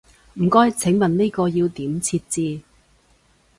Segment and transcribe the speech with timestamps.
[0.41, 2.61] 唔該，請問呢個要點設置？